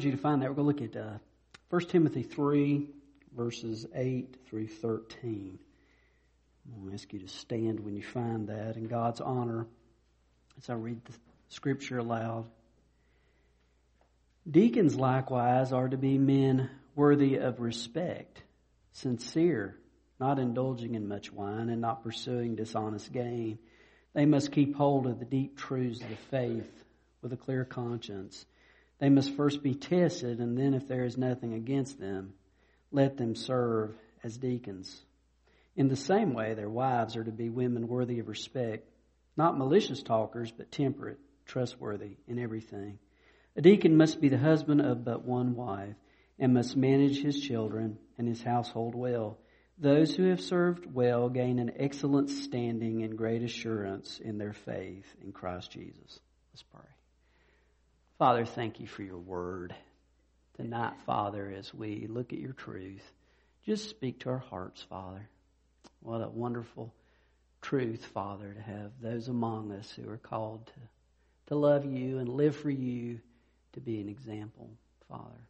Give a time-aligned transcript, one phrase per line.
[0.00, 0.48] you to find that.
[0.48, 1.18] We're going to look at uh,
[1.70, 2.86] 1 Timothy 3,
[3.36, 5.58] verses 8 through 13.
[6.64, 9.66] I'm going to ask you to stand when you find that in God's honor
[10.56, 11.12] as I read the
[11.48, 12.44] scripture aloud.
[14.48, 18.40] Deacons likewise are to be men worthy of respect,
[18.92, 19.76] sincere,
[20.20, 23.58] not indulging in much wine, and not pursuing dishonest gain.
[24.14, 26.84] They must keep hold of the deep truths of the faith
[27.20, 28.46] with a clear conscience
[28.98, 32.34] they must first be tested, and then, if there is nothing against them,
[32.90, 35.04] let them serve as deacons.
[35.76, 38.88] In the same way, their wives are to be women worthy of respect,
[39.36, 42.98] not malicious talkers, but temperate, trustworthy in everything.
[43.56, 45.94] A deacon must be the husband of but one wife,
[46.38, 49.38] and must manage his children and his household well.
[49.78, 55.06] Those who have served well gain an excellent standing and great assurance in their faith
[55.22, 56.20] in Christ Jesus.
[56.52, 56.97] Let's pray.
[58.18, 59.72] Father, thank you for your word.
[60.56, 63.12] Tonight, Father, as we look at your truth,
[63.64, 65.28] just speak to our hearts, Father.
[66.00, 66.92] What a wonderful
[67.62, 70.72] truth, Father, to have those among us who are called to,
[71.46, 73.20] to love you and live for you,
[73.74, 74.68] to be an example,
[75.08, 75.46] Father,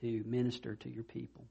[0.00, 1.44] to minister to your people.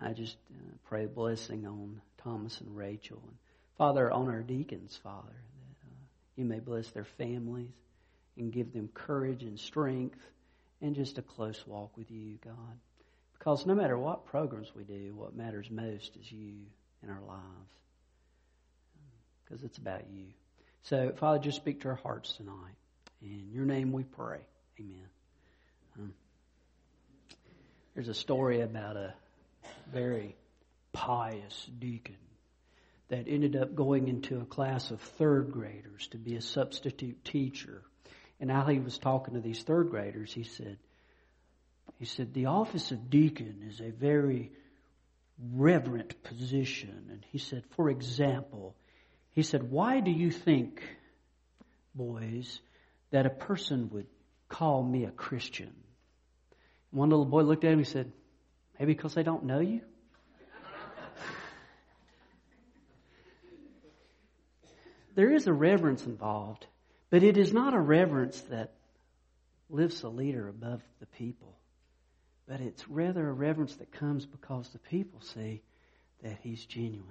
[0.00, 3.20] I just uh, pray a blessing on Thomas and Rachel.
[3.26, 3.36] And
[3.78, 5.94] Father, on our deacons, Father, that uh,
[6.36, 7.72] you may bless their families
[8.36, 10.18] and give them courage and strength
[10.80, 12.78] and just a close walk with you, God.
[13.38, 16.54] Because no matter what programs we do, what matters most is you
[17.02, 17.42] in our lives.
[19.44, 20.26] Because it's about you.
[20.82, 22.76] So, Father, just speak to our hearts tonight.
[23.20, 24.40] In your name we pray.
[24.80, 25.08] Amen.
[25.98, 26.14] Um,
[27.94, 29.14] there's a story about a
[29.92, 30.34] very
[30.92, 32.16] pious deacon
[33.08, 37.82] that ended up going into a class of third graders to be a substitute teacher
[38.42, 40.76] and how he was talking to these third graders, he said,
[42.00, 44.50] he said, the office of deacon is a very
[45.54, 47.06] reverent position.
[47.08, 48.74] And he said, for example,
[49.30, 50.82] he said, why do you think,
[51.94, 52.58] boys,
[53.12, 54.08] that a person would
[54.48, 55.72] call me a Christian?
[56.90, 58.10] One little boy looked at him and said,
[58.76, 59.82] maybe because they don't know you?
[65.14, 66.66] there is a reverence involved.
[67.12, 68.72] But it is not a reverence that
[69.68, 71.58] lifts a leader above the people,
[72.48, 75.60] but it's rather a reverence that comes because the people see
[76.22, 77.04] that he's genuine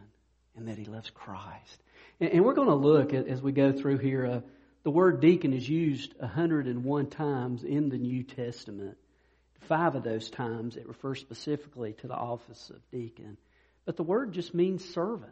[0.56, 1.84] and that he loves Christ.
[2.20, 4.26] And, and we're going to look at, as we go through here.
[4.26, 4.42] Uh,
[4.82, 8.98] the word deacon is used 101 times in the New Testament.
[9.68, 13.38] Five of those times it refers specifically to the office of deacon.
[13.86, 15.32] But the word just means servant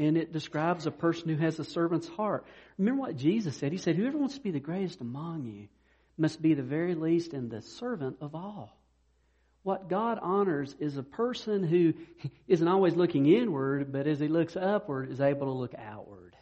[0.00, 2.46] and it describes a person who has a servant's heart.
[2.78, 3.70] Remember what Jesus said?
[3.70, 5.68] He said, Whoever wants to be the greatest among you
[6.16, 8.74] must be the very least and the servant of all.
[9.62, 11.92] What God honors is a person who
[12.48, 16.34] isn't always looking inward, but as he looks upward, is able to look outward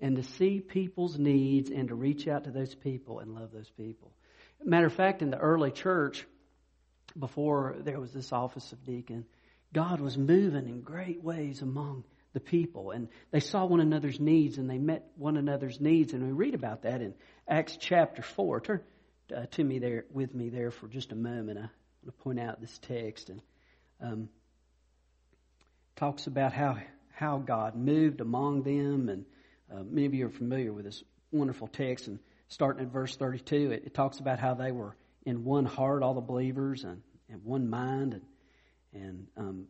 [0.00, 3.70] and to see people's needs and to reach out to those people and love those
[3.76, 4.10] people.
[4.64, 6.26] Matter of fact, in the early church,
[7.18, 9.26] before there was this office of deacon,
[9.74, 12.90] God was moving in great ways among the people.
[12.90, 16.12] And they saw one another's needs and they met one another's needs.
[16.12, 17.14] And we read about that in
[17.48, 18.60] Acts chapter 4.
[18.60, 18.80] Turn
[19.36, 21.58] uh, to me there, with me there for just a moment.
[21.58, 21.70] I want
[22.06, 23.42] to point out this text and
[24.00, 24.28] um,
[25.96, 26.78] talks about how,
[27.14, 29.08] how God moved among them.
[29.08, 29.24] And
[29.72, 31.02] uh, many of you are familiar with this
[31.32, 32.06] wonderful text.
[32.06, 32.18] And
[32.48, 36.14] starting at verse 32, it, it talks about how they were in one heart, all
[36.14, 38.14] the believers, and, and one mind.
[38.14, 39.66] And, and um,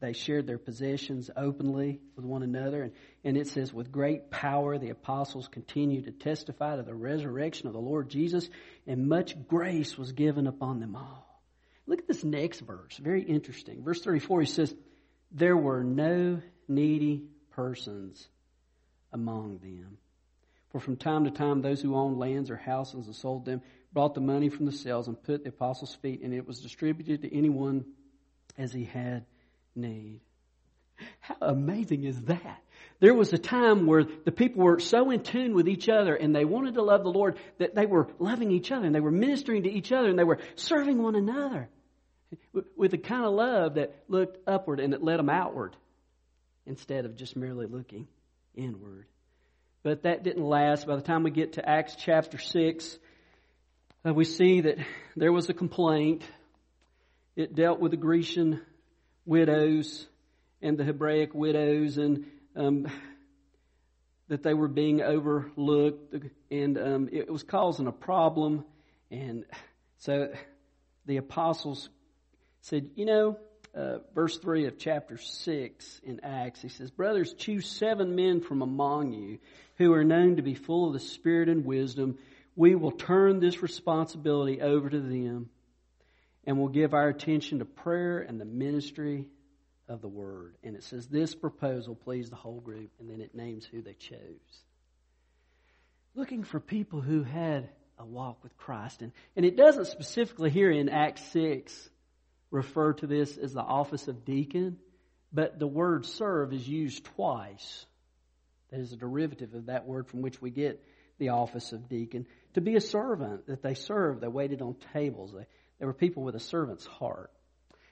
[0.00, 2.82] they shared their possessions openly with one another.
[2.82, 2.92] And,
[3.24, 7.72] and it says, with great power, the apostles continued to testify to the resurrection of
[7.72, 8.48] the Lord Jesus,
[8.86, 11.42] and much grace was given upon them all.
[11.86, 12.96] Look at this next verse.
[12.98, 13.82] Very interesting.
[13.82, 14.74] Verse 34, he says,
[15.32, 18.28] There were no needy persons
[19.12, 19.98] among them.
[20.70, 24.14] For from time to time, those who owned lands or houses and sold them brought
[24.14, 27.34] the money from the sales and put the apostles' feet, and it was distributed to
[27.34, 27.86] anyone
[28.58, 29.24] as he had
[29.78, 30.20] need.
[31.20, 32.62] How amazing is that?
[33.00, 36.34] There was a time where the people were so in tune with each other and
[36.34, 39.12] they wanted to love the Lord that they were loving each other and they were
[39.12, 41.68] ministering to each other and they were serving one another
[42.76, 45.76] with the kind of love that looked upward and that led them outward
[46.66, 48.08] instead of just merely looking
[48.54, 49.06] inward.
[49.82, 50.86] But that didn't last.
[50.86, 52.98] By the time we get to Acts chapter 6,
[54.04, 54.78] uh, we see that
[55.16, 56.22] there was a complaint.
[57.36, 58.60] It dealt with the Grecian
[59.28, 60.06] widows
[60.62, 62.24] and the Hebraic widows and
[62.56, 62.90] um,
[64.28, 66.14] that they were being overlooked
[66.50, 68.64] and um, it was causing a problem
[69.10, 69.44] and
[69.98, 70.32] so
[71.06, 71.88] the apostles
[72.62, 73.38] said, You know,
[73.74, 78.62] uh, verse 3 of chapter 6 in Acts, he says, Brothers, choose seven men from
[78.62, 79.38] among you
[79.76, 82.18] who are known to be full of the Spirit and wisdom.
[82.56, 85.50] We will turn this responsibility over to them
[86.44, 89.26] and we'll give our attention to prayer and the ministry
[89.88, 90.54] of the Word.
[90.62, 93.94] And it says, This proposal pleased the whole group, and then it names who they
[93.94, 94.62] chose.
[96.14, 97.68] Looking for people who had
[97.98, 99.02] a walk with Christ.
[99.02, 101.90] And, and it doesn't specifically here in Acts 6
[102.50, 104.78] refer to this as the office of deacon,
[105.32, 107.86] but the word serve is used twice.
[108.70, 110.82] That is a derivative of that word from which we get
[111.18, 112.26] the office of deacon.
[112.54, 115.32] To be a servant, that they served, they waited on tables.
[115.32, 115.46] They,
[115.78, 117.30] they were people with a servant's heart.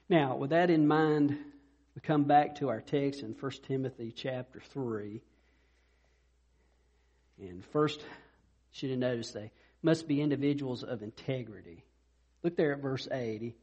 [0.09, 1.37] Now, with that in mind,
[1.95, 5.21] we come back to our text in 1 Timothy chapter 3.
[7.39, 8.01] And first,
[8.71, 9.51] should have noticed they
[9.81, 11.83] must be individuals of integrity.
[12.43, 13.55] Look there at verse 80.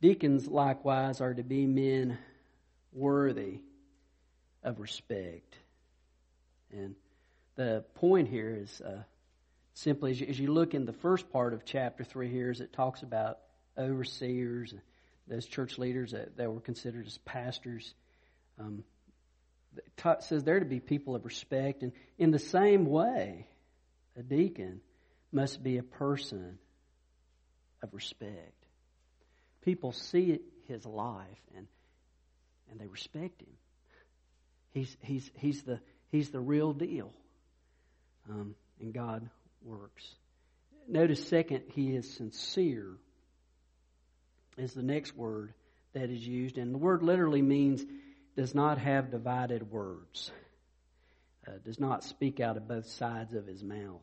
[0.00, 2.18] Deacons likewise are to be men
[2.92, 3.60] worthy
[4.62, 5.56] of respect.
[6.72, 6.94] And
[7.54, 9.02] the point here is uh,
[9.76, 12.60] simply as you, as you, look in the first part of chapter 3 here, as
[12.60, 13.38] it talks about
[13.78, 14.74] overseers,
[15.26, 17.94] those church leaders that, that were considered as pastors.
[18.58, 18.84] Um,
[19.76, 21.82] it says they're to be people of respect.
[21.82, 23.46] And in the same way,
[24.16, 24.80] a deacon
[25.32, 26.58] must be a person
[27.82, 28.56] of respect
[29.66, 30.38] people see
[30.68, 31.66] his life and
[32.70, 33.52] and they respect him.
[34.70, 37.12] He's he's he's the he's the real deal,
[38.30, 39.28] um, and God
[39.62, 40.04] works.
[40.88, 42.96] Notice second, he is sincere.
[44.56, 45.52] Is the next word
[45.92, 47.84] that is used, and the word literally means
[48.36, 50.30] does not have divided words.
[51.46, 54.02] Uh, does not speak out of both sides of his mouth.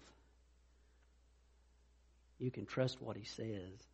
[2.40, 3.88] You can trust what he says.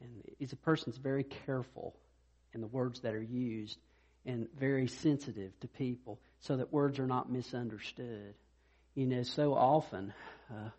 [0.00, 1.94] And he's a person that's very careful
[2.52, 3.78] in the words that are used
[4.26, 8.34] and very sensitive to people so that words are not misunderstood.
[8.94, 10.12] You know, so often
[10.50, 10.70] uh,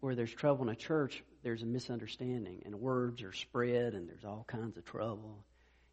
[0.00, 4.24] where there's trouble in a church, there's a misunderstanding and words are spread and there's
[4.24, 5.44] all kinds of trouble.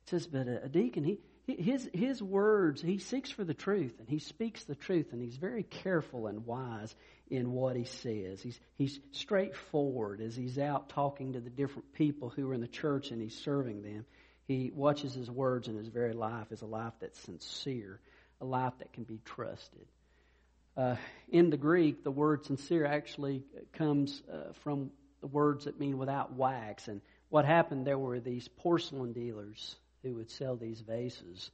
[0.06, 4.10] It says, but a, deacon, he, his, his words, he seeks for the truth and
[4.10, 6.96] he speaks the truth and he's very careful and wise
[7.30, 8.42] in what he says.
[8.42, 12.68] He's, he's straightforward as he's out talking to the different people who are in the
[12.68, 14.06] church and he's serving them.
[14.48, 18.00] He watches his words and his very life is a life that's sincere,
[18.40, 19.86] a life that can be trusted.
[20.78, 20.96] Uh,
[21.30, 23.42] in the Greek, the word sincere actually
[23.74, 24.92] comes uh, from
[25.22, 26.88] the words that mean without wax.
[26.88, 31.50] And what happened, there were these porcelain dealers who would sell these vases.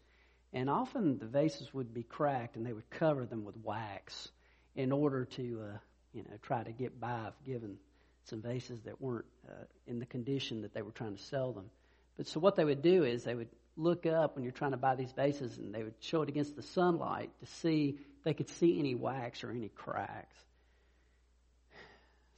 [0.51, 4.29] And often the vases would be cracked and they would cover them with wax
[4.75, 5.77] in order to, uh,
[6.13, 7.77] you know, try to get by of giving
[8.25, 11.69] some vases that weren't uh, in the condition that they were trying to sell them.
[12.17, 14.77] But so what they would do is they would look up when you're trying to
[14.77, 18.49] buy these vases and they would show it against the sunlight to see they could
[18.49, 20.35] see any wax or any cracks.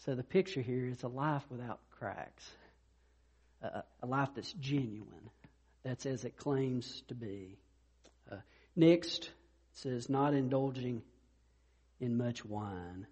[0.05, 2.47] So the picture here is a life without cracks,
[3.61, 5.29] a, a life that's genuine,
[5.83, 7.57] that's as it claims to be.
[8.31, 8.37] Uh,
[8.75, 9.29] next,
[9.73, 11.01] says not indulging
[11.99, 13.07] in much wine.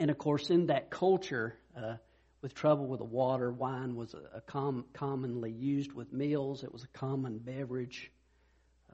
[0.00, 1.96] And of course, in that culture, uh,
[2.42, 6.62] with trouble with the water, wine was a, a com- commonly used with meals.
[6.62, 8.10] It was a common beverage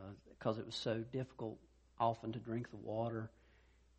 [0.00, 1.58] uh, because it was so difficult
[1.98, 3.30] often to drink the water.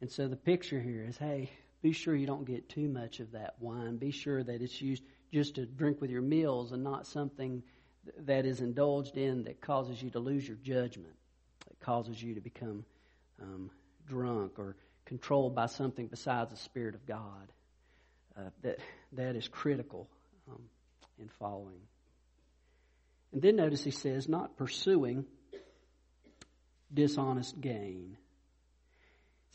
[0.01, 3.31] And so the picture here is hey, be sure you don't get too much of
[3.31, 3.97] that wine.
[3.97, 7.63] Be sure that it's used just to drink with your meals and not something
[8.25, 11.13] that is indulged in that causes you to lose your judgment,
[11.67, 12.83] that causes you to become
[13.41, 13.69] um,
[14.07, 17.51] drunk or controlled by something besides the Spirit of God.
[18.37, 18.79] Uh, that
[19.11, 20.07] that is critical
[20.49, 20.61] um,
[21.19, 21.81] in following.
[23.33, 25.25] And then notice he says, not pursuing
[26.93, 28.17] dishonest gain.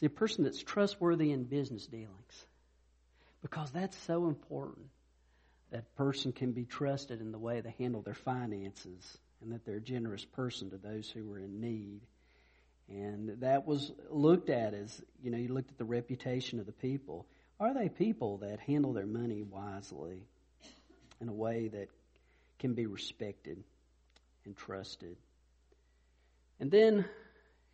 [0.00, 2.46] See, a person that's trustworthy in business dealings,
[3.42, 4.86] because that's so important.
[5.70, 9.76] That person can be trusted in the way they handle their finances, and that they're
[9.76, 12.00] a generous person to those who are in need.
[12.88, 16.72] And that was looked at as, you know, you looked at the reputation of the
[16.72, 17.26] people.
[17.58, 20.22] Are they people that handle their money wisely
[21.20, 21.88] in a way that
[22.58, 23.64] can be respected
[24.44, 25.16] and trusted?
[26.60, 27.06] And then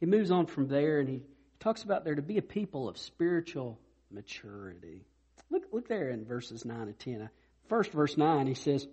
[0.03, 1.23] he moves on from there and he
[1.61, 3.79] talks about there to be a people of spiritual
[4.11, 5.07] maturity.
[5.49, 7.31] Look, look there in verses 9 and 10.
[7.69, 8.85] First, verse 9, he says,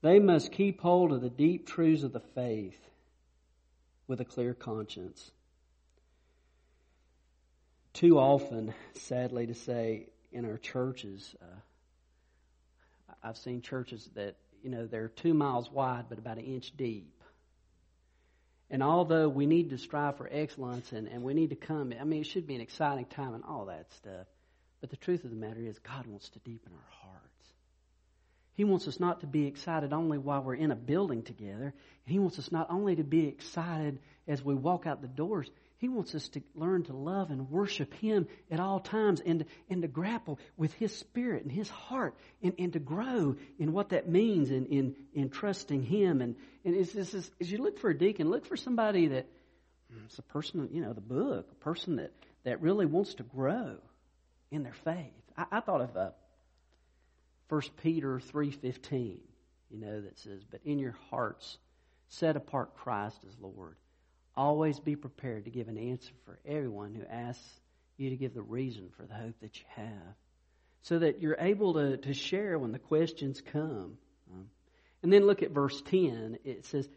[0.00, 2.80] They must keep hold of the deep truths of the faith
[4.06, 5.30] with a clear conscience.
[7.92, 11.36] Too often, sadly to say, in our churches.
[11.42, 16.74] Uh, I've seen churches that you know they're two miles wide but about an inch
[16.78, 17.17] deep.
[18.70, 22.04] And although we need to strive for excellence and, and we need to come, I
[22.04, 24.26] mean, it should be an exciting time and all that stuff.
[24.80, 27.24] But the truth of the matter is, God wants to deepen our hearts.
[28.54, 31.72] He wants us not to be excited only while we're in a building together.
[32.04, 35.48] He wants us not only to be excited as we walk out the doors,
[35.78, 39.82] He wants us to learn to love and worship Him at all times and, and
[39.82, 44.08] to grapple with His Spirit and His heart and, and to grow in what that
[44.08, 46.20] means in, in, in trusting Him.
[46.20, 49.28] And, and it's, it's, it's, as you look for a deacon, look for somebody that
[50.04, 53.22] it's mm, a person, you know, the book, a person that, that really wants to
[53.22, 53.76] grow
[54.50, 55.12] in their faith.
[55.36, 56.10] I, I thought of uh,
[57.50, 59.18] 1 Peter 3.15,
[59.70, 61.56] you know, that says, But in your hearts
[62.08, 63.76] set apart Christ as Lord.
[64.38, 67.44] Always be prepared to give an answer for everyone who asks
[67.96, 70.14] you to give the reason for the hope that you have.
[70.82, 73.98] So that you're able to, to share when the questions come.
[74.32, 74.46] Um,
[75.02, 76.38] and then look at verse 10.
[76.44, 76.88] It says,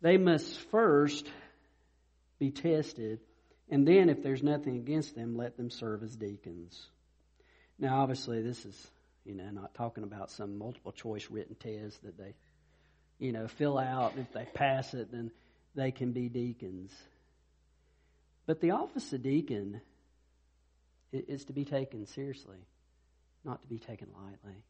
[0.00, 1.26] They must first
[2.38, 3.20] be tested
[3.70, 6.86] and then, if there's nothing against them, let them serve as deacons.
[7.78, 8.90] Now, obviously, this is,
[9.24, 12.34] you know, not talking about some multiple choice written test that they,
[13.18, 14.14] you know, fill out.
[14.18, 15.30] If they pass it, then
[15.74, 16.92] they can be deacons.
[18.46, 19.80] But the office of deacon
[21.12, 22.58] is to be taken seriously,
[23.44, 24.62] not to be taken lightly.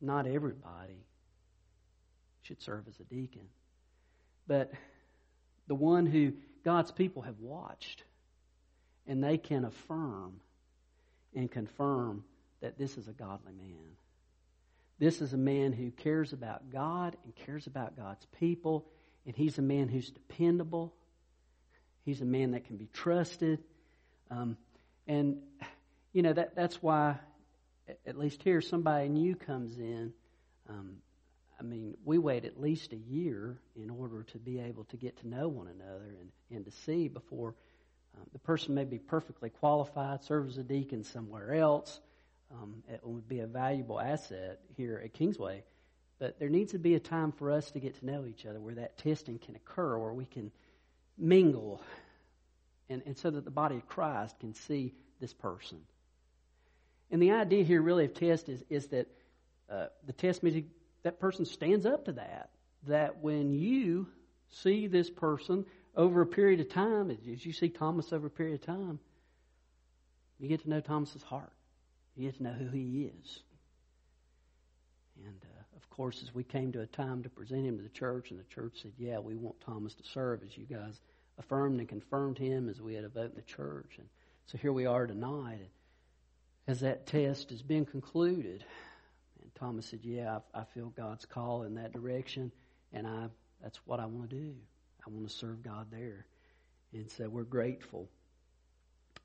[0.00, 1.04] Not everybody
[2.42, 3.48] should serve as a deacon.
[4.46, 4.72] But
[5.66, 6.32] the one who
[6.64, 8.02] God's people have watched,
[9.06, 10.40] and they can affirm
[11.34, 12.24] and confirm
[12.60, 13.96] that this is a godly man.
[14.98, 18.86] This is a man who cares about God and cares about God's people,
[19.26, 20.94] and he's a man who's dependable.
[22.04, 23.62] He's a man that can be trusted.
[24.30, 24.56] Um,
[25.06, 25.38] and,
[26.12, 27.16] you know, that, that's why,
[28.06, 30.12] at least here, somebody new comes in.
[30.68, 30.96] Um,
[31.58, 35.18] I mean, we wait at least a year in order to be able to get
[35.18, 37.54] to know one another and, and to see before
[38.16, 42.00] um, the person may be perfectly qualified, serve as a deacon somewhere else.
[42.50, 45.62] Um, it would be a valuable asset here at Kingsway.
[46.20, 48.60] But there needs to be a time for us to get to know each other
[48.60, 50.52] where that testing can occur, where we can
[51.18, 51.82] mingle,
[52.88, 55.78] and, and so that the body of Christ can see this person.
[57.10, 59.08] And the idea here, really, of test is, is that
[59.70, 60.62] uh, the test means
[61.02, 62.50] that person stands up to that.
[62.86, 64.06] That when you
[64.50, 65.64] see this person
[65.96, 68.98] over a period of time, as you see Thomas over a period of time,
[70.38, 71.52] you get to know Thomas's heart.
[72.16, 73.40] You get to know who he is.
[75.24, 75.59] And uh,
[75.90, 78.44] course, as we came to a time to present him to the church, and the
[78.44, 81.00] church said, "Yeah, we want Thomas to serve," as you guys
[81.38, 84.08] affirmed and confirmed him as we had a vote in the church, and
[84.46, 85.70] so here we are tonight,
[86.66, 88.64] as that test has been concluded.
[89.40, 92.50] And Thomas said, Yeah, I, I feel God's call in that direction,
[92.92, 93.28] and I
[93.62, 94.54] that's what I want to do.
[95.06, 96.26] I want to serve God there.
[96.92, 98.08] And so we're grateful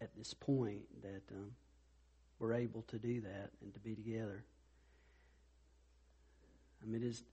[0.01, 1.51] at this point that um,
[2.39, 4.43] we're able to do that and to be together.
[6.85, 7.23] I mean, it is.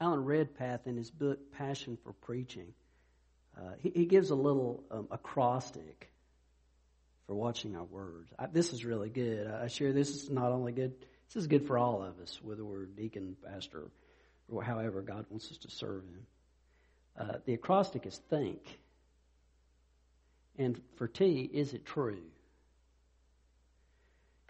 [0.00, 2.72] Alan Redpath, in his book Passion for Preaching,
[3.56, 6.10] uh, he, he, gives a little um, acrostic
[7.26, 8.32] for watching our words.
[8.38, 9.46] I, this is really good.
[9.46, 10.94] I share this is not only good,
[11.28, 13.90] this is good for all of us, whether we're deacon, pastor,
[14.48, 16.26] or however God wants us to serve Him.
[17.18, 18.80] Uh, the acrostic is think.
[20.58, 22.22] And for T, is it true?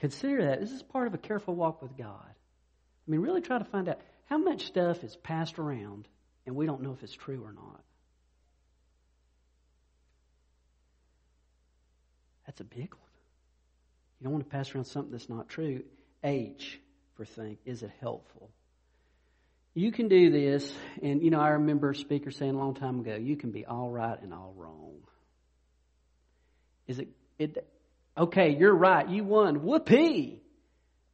[0.03, 0.61] Consider that.
[0.61, 2.27] This is part of a careful walk with God.
[2.27, 6.09] I mean, really try to find out how much stuff is passed around
[6.45, 7.81] and we don't know if it's true or not.
[12.47, 13.13] That's a big one.
[14.19, 15.85] You don't want to pass around something that's not true.
[16.25, 16.81] H
[17.15, 17.61] for think.
[17.65, 18.51] Is it helpful?
[19.75, 22.99] You can do this, and you know, I remember a speaker saying a long time
[22.99, 24.97] ago, you can be all right and all wrong.
[26.89, 27.65] Is it, it
[28.17, 29.63] okay, you're right, you won.
[29.63, 30.43] Whoopee!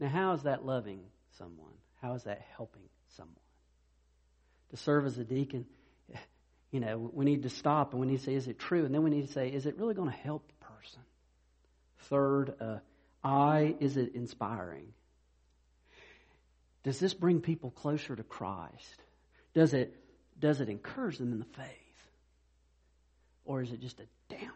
[0.00, 1.00] Now, how is that loving
[1.38, 1.72] someone?
[2.00, 3.34] How is that helping someone?
[4.70, 5.66] To serve as a deacon,
[6.70, 8.84] you know, we need to stop and we need to say, is it true?
[8.84, 11.00] And then we need to say, is it really going to help the person?
[12.02, 12.78] Third, uh,
[13.24, 14.92] I, is it inspiring?
[16.84, 19.02] Does this bring people closer to Christ?
[19.54, 19.94] Does it,
[20.38, 21.66] does it encourage them in the faith?
[23.44, 24.52] Or is it just a damner?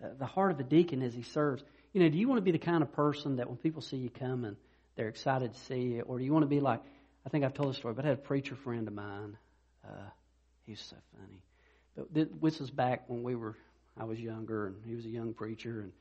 [0.00, 1.62] The heart of a deacon as he serves.
[1.92, 3.96] You know, do you want to be the kind of person that when people see
[3.96, 4.56] you coming,
[4.96, 6.02] they're excited to see you?
[6.02, 6.80] Or do you want to be like,
[7.26, 9.36] I think I've told the story, but I had a preacher friend of mine.
[9.84, 10.10] Uh,
[10.66, 11.42] he was so funny.
[11.96, 13.56] But this was back when we were
[13.98, 15.92] I was younger, and he was a young preacher, and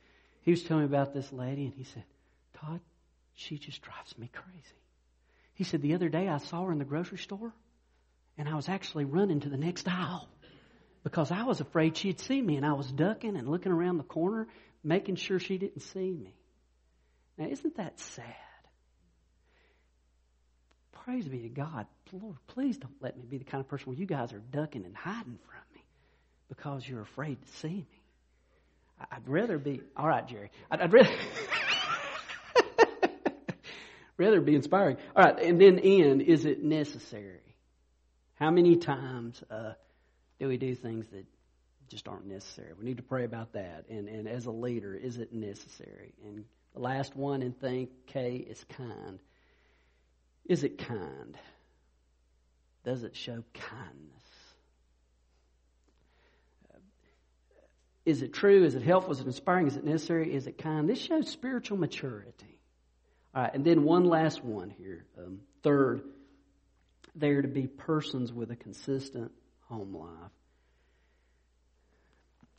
[0.44, 2.04] he was telling me about this lady, and he said,
[2.54, 2.80] Todd,
[3.34, 4.82] she just drives me crazy.
[5.56, 7.54] He said, The other day I saw her in the grocery store,
[8.38, 10.30] and I was actually running to the next aisle
[11.08, 14.04] because I was afraid she'd see me, and I was ducking and looking around the
[14.04, 14.46] corner,
[14.84, 16.36] making sure she didn't see me.
[17.38, 18.26] Now, isn't that sad?
[20.92, 21.86] Praise be to God.
[22.12, 24.84] Lord, please don't let me be the kind of person where you guys are ducking
[24.84, 25.82] and hiding from me
[26.50, 28.02] because you're afraid to see me.
[29.10, 30.52] I'd rather be, all right, Jerry.
[30.70, 31.16] I'd, I'd rather,
[34.18, 34.98] rather be inspiring.
[35.16, 37.56] All right, and then N, is it necessary?
[38.36, 39.72] How many times uh,
[40.40, 41.26] do we do things that
[41.90, 42.74] just aren't necessary?
[42.78, 43.86] We need to pray about that.
[43.90, 46.14] And, and as a leader, is it necessary?
[46.26, 49.20] And the last one and think, K, is kind.
[50.46, 51.38] Is it kind?
[52.84, 54.24] Does it show kindness?
[58.06, 58.64] Is it true?
[58.64, 59.12] Is it helpful?
[59.12, 59.68] Is it inspiring?
[59.68, 60.34] Is it necessary?
[60.34, 60.88] Is it kind?
[60.88, 62.58] This shows spiritual maturity.
[63.36, 65.06] All right, and then one last one here.
[65.18, 66.04] Um, third,
[67.16, 69.34] they're to be persons with a consistent
[69.70, 70.32] home life.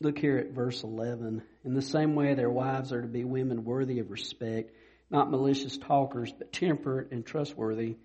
[0.01, 1.43] Look here at verse 11.
[1.65, 4.71] In the same way, their wives are to be women worthy of respect,
[5.11, 7.97] not malicious talkers, but temperate and trustworthy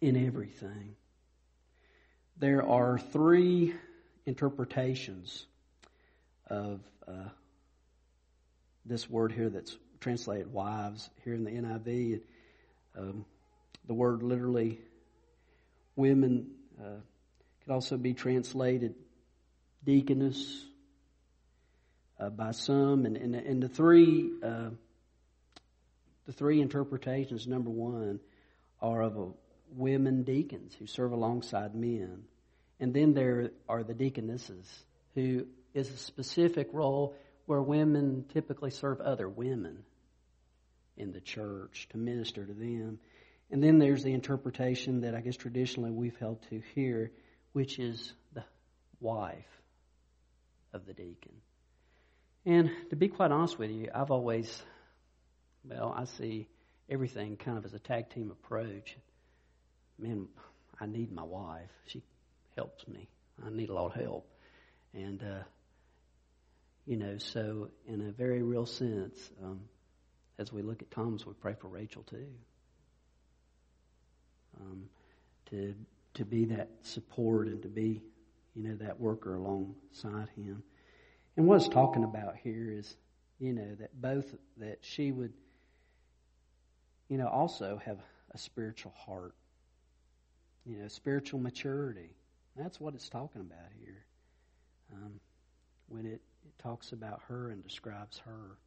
[0.00, 0.94] in everything.
[2.36, 3.74] There are three
[4.26, 5.46] interpretations
[6.48, 7.30] of uh,
[8.84, 12.20] this word here that's translated wives here in the NIV.
[12.96, 13.24] Um,
[13.86, 14.78] the word literally
[15.96, 17.00] women uh,
[17.68, 18.94] could also be translated
[19.84, 20.64] deaconess
[22.18, 24.70] uh, by some, and, and, and the three uh,
[26.24, 27.46] the three interpretations.
[27.46, 28.20] Number one
[28.80, 29.26] are of a
[29.76, 32.22] women deacons who serve alongside men,
[32.80, 34.66] and then there are the deaconesses
[35.14, 39.84] who is a specific role where women typically serve other women
[40.96, 42.98] in the church to minister to them.
[43.50, 47.12] And then there's the interpretation that I guess traditionally we've held to here,
[47.58, 48.44] which is the
[49.00, 49.34] wife
[50.72, 51.32] of the deacon.
[52.46, 54.62] And to be quite honest with you, I've always,
[55.64, 56.46] well, I see
[56.88, 58.96] everything kind of as a tag team approach.
[59.98, 60.28] Man,
[60.80, 61.72] I need my wife.
[61.86, 62.00] She
[62.54, 63.08] helps me.
[63.44, 64.30] I need a lot of help.
[64.94, 65.42] And uh,
[66.86, 69.62] you know, so in a very real sense, um,
[70.38, 72.28] as we look at Thomas, we pray for Rachel too.
[74.60, 74.84] Um,
[75.50, 75.74] to
[76.18, 78.02] to be that support and to be,
[78.54, 80.62] you know, that worker alongside him.
[81.36, 82.96] And what it's talking about here is,
[83.38, 85.32] you know, that both that she would,
[87.08, 87.98] you know, also have
[88.32, 89.34] a spiritual heart,
[90.66, 92.10] you know, spiritual maturity.
[92.56, 94.04] That's what it's talking about here.
[94.92, 95.20] Um,
[95.88, 98.58] when it it talks about her and describes her.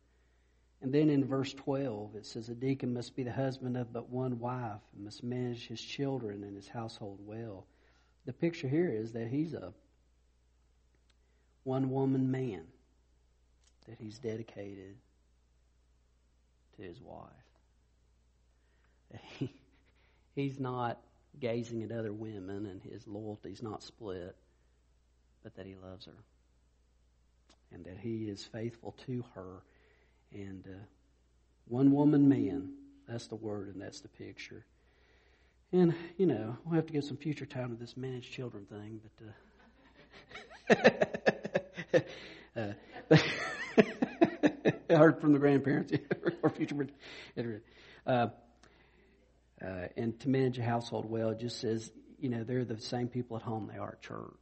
[0.81, 4.09] And then in verse 12, it says, A deacon must be the husband of but
[4.09, 7.65] one wife and must manage his children and his household well.
[8.25, 9.73] The picture here is that he's a
[11.63, 12.63] one woman man,
[13.87, 14.95] that he's dedicated
[16.77, 17.29] to his wife.
[19.37, 19.53] He,
[20.35, 20.99] he's not
[21.39, 24.35] gazing at other women and his loyalty's not split,
[25.43, 26.23] but that he loves her
[27.71, 29.61] and that he is faithful to her.
[30.33, 30.83] And uh,
[31.67, 32.73] one woman man,
[33.07, 34.65] that's the word and that's the picture.
[35.71, 39.01] And, you know, we'll have to give some future time to this managed children thing,
[39.03, 40.83] but.
[41.95, 42.01] Uh,
[42.59, 42.73] uh,
[44.89, 45.93] I heard from the grandparents
[46.43, 46.87] or future.
[48.05, 48.27] Uh,
[49.61, 53.37] uh, and to manage a household well, just says, you know, they're the same people
[53.37, 54.35] at home they are at church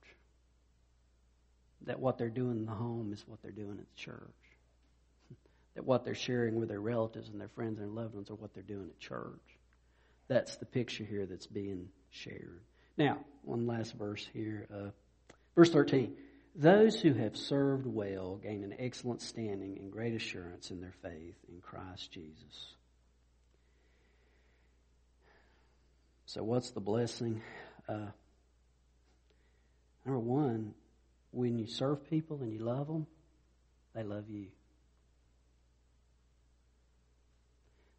[1.85, 4.19] that what they're doing in the home is what they're doing at the church.
[5.85, 8.53] What they're sharing with their relatives and their friends and their loved ones are what
[8.53, 9.39] they're doing at church.
[10.27, 12.61] That's the picture here that's being shared.
[12.97, 14.67] Now, one last verse here.
[14.73, 14.89] Uh,
[15.55, 16.15] verse 13.
[16.55, 21.35] Those who have served well gain an excellent standing and great assurance in their faith
[21.47, 22.73] in Christ Jesus.
[26.25, 27.41] So, what's the blessing?
[27.87, 28.11] Uh,
[30.05, 30.73] number one,
[31.31, 33.07] when you serve people and you love them,
[33.95, 34.47] they love you.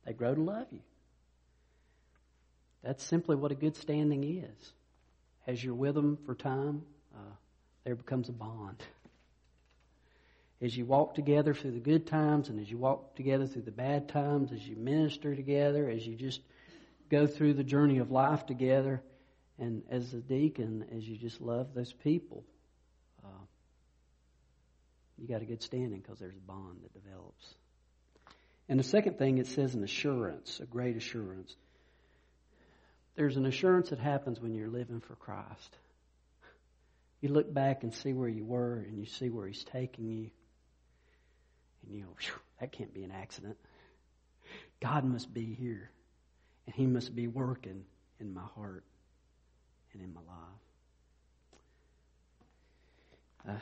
[0.05, 0.81] They grow to love you.
[2.83, 4.73] That's simply what a good standing is.
[5.47, 6.83] As you're with them for time,
[7.15, 7.35] uh,
[7.85, 8.83] there becomes a bond.
[10.63, 13.71] As you walk together through the good times and as you walk together through the
[13.71, 16.41] bad times, as you minister together, as you just
[17.11, 19.03] go through the journey of life together,
[19.59, 22.45] and as a deacon, as you just love those people,
[25.21, 27.55] you got a good standing because there's a bond that develops.
[28.71, 31.57] And the second thing, it says an assurance, a great assurance.
[33.17, 35.77] There's an assurance that happens when you're living for Christ.
[37.21, 40.31] You look back and see where you were, and you see where He's taking you,
[41.83, 42.11] and you go,
[42.61, 43.57] that can't be an accident.
[44.81, 45.91] God must be here,
[46.67, 47.83] and He must be working
[48.21, 48.85] in my heart
[49.93, 50.21] and in my
[53.49, 53.57] life.
[53.57, 53.59] Uh,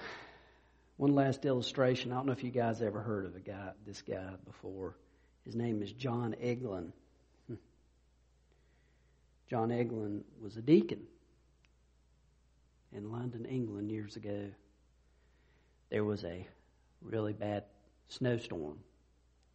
[0.98, 2.12] one last illustration.
[2.12, 4.96] I don't know if you guys ever heard of a guy, this guy before.
[5.44, 6.90] His name is John Eglin.
[7.46, 7.54] Hmm.
[9.48, 11.06] John Eglin was a deacon
[12.92, 14.50] in London, England, years ago.
[15.88, 16.46] There was a
[17.00, 17.62] really bad
[18.08, 18.78] snowstorm.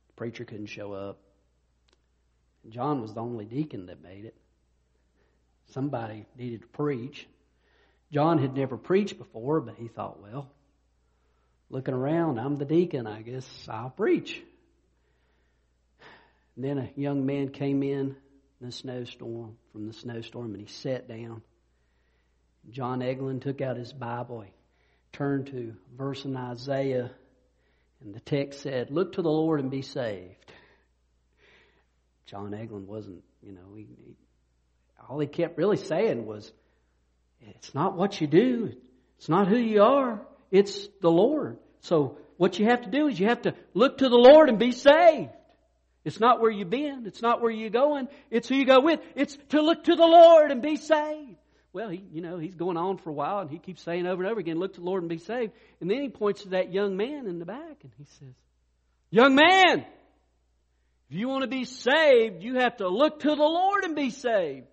[0.07, 1.19] The preacher couldn't show up.
[2.69, 4.35] John was the only deacon that made it.
[5.71, 7.27] Somebody needed to preach.
[8.13, 10.49] John had never preached before, but he thought, well,
[11.69, 14.41] looking around, I'm the deacon, I guess I'll preach.
[16.55, 18.15] And then a young man came in
[18.61, 21.41] in the snowstorm, from the snowstorm, and he sat down.
[22.69, 24.51] John Eglin took out his Bible, he
[25.11, 27.11] turned to verse in Isaiah,
[28.01, 30.51] and the text said, Look to the Lord and be saved.
[32.25, 34.15] John Eglin wasn't, you know, he, he,
[35.09, 36.51] all he kept really saying was,
[37.41, 38.73] It's not what you do,
[39.17, 40.21] it's not who you are,
[40.53, 41.57] it's the Lord.
[41.81, 44.59] So what you have to do is you have to look to the Lord and
[44.59, 45.31] be saved.
[46.05, 47.07] It's not where you've been.
[47.07, 48.07] It's not where you're going.
[48.29, 48.99] It's who you go with.
[49.15, 51.37] It's to look to the Lord and be saved.
[51.73, 54.21] Well, he, you know, he's going on for a while and he keeps saying over
[54.21, 55.53] and over again, look to the Lord and be saved.
[55.81, 58.35] And then he points to that young man in the back and he says,
[59.09, 59.85] young man,
[61.09, 64.11] if you want to be saved, you have to look to the Lord and be
[64.11, 64.67] saved.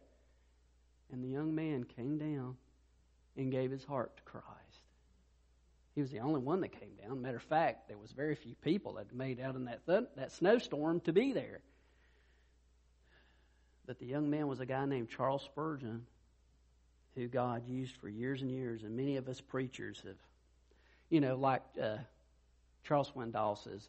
[1.10, 2.56] And the young man came down
[3.38, 4.59] and gave his heart to Christ.
[6.00, 7.20] He was the only one that came down.
[7.20, 10.32] Matter of fact, there was very few people that made out in that th- that
[10.32, 11.60] snowstorm to be there.
[13.84, 16.06] But the young man was a guy named Charles Spurgeon,
[17.16, 20.16] who God used for years and years, and many of us preachers have,
[21.10, 21.98] you know, like uh,
[22.84, 23.86] Charles Swindoll says,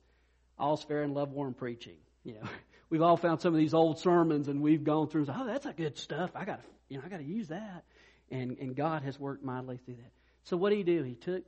[0.59, 1.95] all's fair in love warm preaching.
[2.25, 2.49] You know,
[2.89, 5.27] we've all found some of these old sermons, and we've gone through.
[5.29, 6.31] Oh, that's a good stuff.
[6.35, 7.85] I got, you know, I got to use that,
[8.29, 10.11] and and God has worked mightily through that.
[10.43, 11.03] So what did he do?
[11.03, 11.45] He took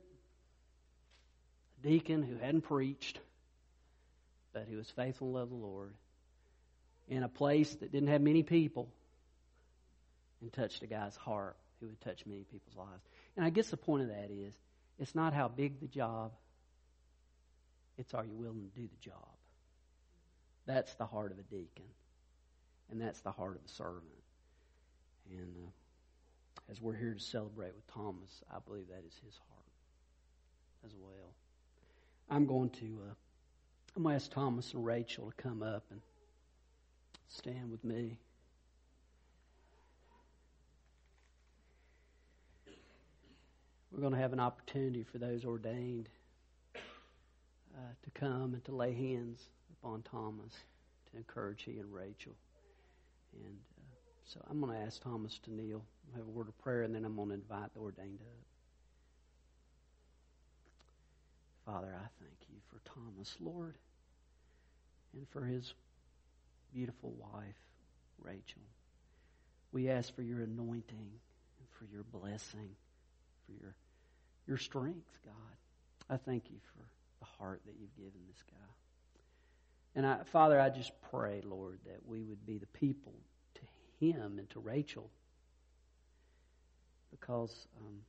[1.84, 3.20] deacon who hadn't preached,
[4.52, 5.94] but he was faithful and loved the Lord,
[7.08, 8.88] in a place that didn't have many people,
[10.40, 13.02] and touched a guy's heart who would touch many people's lives.
[13.36, 14.54] And I guess the point of that is
[14.98, 16.32] it's not how big the job,
[17.98, 19.28] it's are you willing to do the job.
[20.66, 21.84] That's the heart of a deacon,
[22.90, 24.04] and that's the heart of a servant.
[25.30, 29.68] And uh, as we're here to celebrate with Thomas, I believe that is his heart
[30.86, 31.23] as well.
[32.34, 33.14] I'm going to uh,
[33.96, 36.00] I'm going to ask Thomas and Rachel to come up and
[37.28, 38.18] stand with me.
[43.92, 46.08] We're going to have an opportunity for those ordained
[46.74, 49.40] uh, to come and to lay hands
[49.78, 50.54] upon Thomas
[51.12, 52.34] to encourage he and Rachel.
[53.44, 53.94] And uh,
[54.24, 55.84] so I'm going to ask Thomas to kneel,
[56.16, 58.53] have a word of prayer, and then I'm going to invite the ordained up.
[61.64, 63.76] Father, I thank you for Thomas, Lord,
[65.14, 65.72] and for his
[66.72, 67.56] beautiful wife,
[68.18, 68.62] Rachel.
[69.72, 71.10] We ask for your anointing
[71.58, 72.70] and for your blessing,
[73.46, 73.74] for your
[74.46, 75.34] your strength, God.
[76.10, 76.84] I thank you for
[77.20, 78.66] the heart that you've given this guy.
[79.96, 83.14] And I, Father, I just pray, Lord, that we would be the people
[83.54, 83.60] to
[84.04, 85.08] him and to Rachel.
[87.10, 88.00] Because um,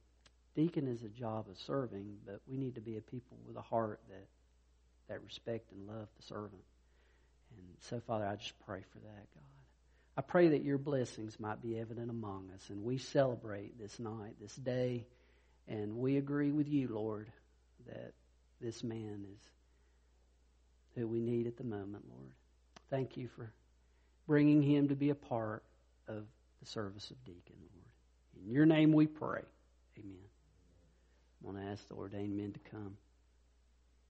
[0.56, 3.62] deacon is a job of serving, but we need to be a people with a
[3.62, 4.28] heart that,
[5.10, 6.64] that respect and love the servant.
[7.58, 9.44] And so, Father, I just pray for that, God.
[10.18, 14.36] I pray that your blessings might be evident among us, and we celebrate this night,
[14.40, 15.06] this day
[15.68, 17.32] and we agree with you, Lord,
[17.88, 18.14] that
[18.62, 19.40] this man is
[20.96, 22.32] who we need at the moment, Lord.
[22.90, 23.52] Thank you for
[24.28, 25.64] bringing him to be a part
[26.08, 26.26] of
[26.60, 28.46] the service of deacon, Lord.
[28.46, 29.42] In your name we pray.
[29.98, 30.35] Amen.
[31.42, 32.98] I want to ask the ordained men to come.